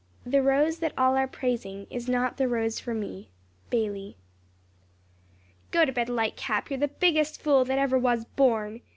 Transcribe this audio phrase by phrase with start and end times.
[0.25, 3.29] "The rose that all are praising Is not the rose for me."
[3.69, 4.17] BAYLIE.
[5.69, 8.81] "GOTOBED LIGHTCAP, you're the biggest fool that ever was born!"